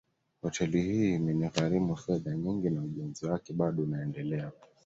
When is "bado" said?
3.53-3.83